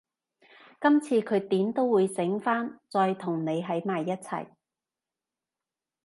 [0.81, 4.47] 今次佢點都會醒返，再同你喺埋一齊